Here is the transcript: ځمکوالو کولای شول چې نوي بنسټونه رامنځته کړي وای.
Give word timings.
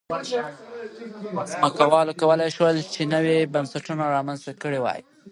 ځمکوالو 1.51 2.13
کولای 2.21 2.49
شول 2.57 2.75
چې 2.93 3.01
نوي 3.13 3.37
بنسټونه 3.53 4.03
رامنځته 4.15 4.51
کړي 4.63 4.79
وای. 4.81 4.99